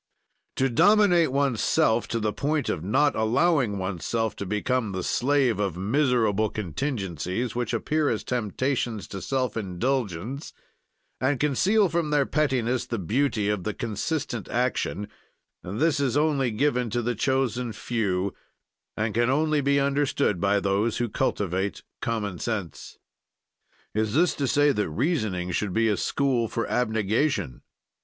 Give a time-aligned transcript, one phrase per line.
[0.55, 5.77] "To dominate oneself to the point of not allowing oneself to become the slave of
[5.77, 10.53] miserable contingencies which appear as temptations to self indulgence,
[11.19, 15.07] and conceal from their pettiness the beauty of the consistent action
[15.61, 18.33] this is only given to the chosen few
[18.97, 22.97] and can only be understood by those who cultivate common sense."
[23.93, 27.61] Is this to say that reasoning should be a school for abnegation.